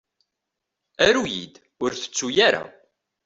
[1.05, 1.53] Aru-yi-d,
[1.83, 2.63] ur tettuy ara!